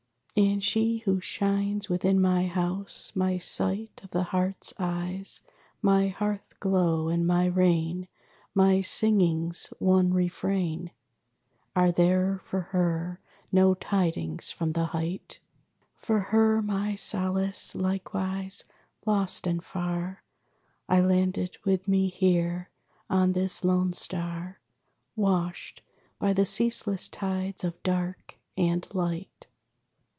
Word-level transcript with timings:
And 0.37 0.63
she 0.63 0.99
who 0.99 1.19
shines 1.19 1.89
within 1.89 2.21
my 2.21 2.47
house, 2.47 3.11
my 3.17 3.37
sight 3.37 3.99
Of 4.01 4.11
the 4.11 4.23
heart's 4.23 4.73
eyes, 4.79 5.41
my 5.81 6.07
hearth 6.07 6.57
glow, 6.61 7.09
and 7.09 7.27
my 7.27 7.47
rain, 7.47 8.07
My 8.55 8.79
singing's 8.79 9.73
one 9.79 10.13
refrain 10.13 10.91
Are 11.75 11.91
there 11.91 12.39
for 12.45 12.61
her 12.61 13.19
no 13.51 13.73
tidings 13.73 14.51
from 14.51 14.71
the 14.71 14.85
height? 14.87 15.39
For 15.97 16.21
her, 16.21 16.61
my 16.61 16.95
solace, 16.95 17.75
likewise 17.75 18.63
lost 19.05 19.45
and 19.45 19.61
far, 19.61 20.23
Islanded 20.87 21.57
with 21.65 21.89
me 21.89 22.07
here, 22.07 22.69
on 23.09 23.33
this 23.33 23.65
lone 23.65 23.91
star 23.91 24.61
Washed 25.17 25.81
by 26.19 26.31
the 26.31 26.45
ceaseless 26.45 27.09
tides 27.09 27.65
of 27.65 27.83
dark 27.83 28.37
and 28.55 28.87
light. 28.95 29.27